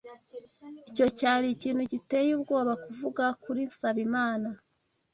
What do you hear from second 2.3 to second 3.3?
ubwoba kuvuga